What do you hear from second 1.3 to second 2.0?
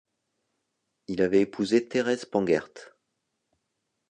épousé